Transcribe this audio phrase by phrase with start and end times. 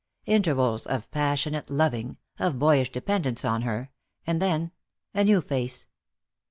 [0.25, 3.91] Intervals of passionate loving, of boyish dependence on her,
[4.25, 4.71] and then
[5.13, 5.85] a new face.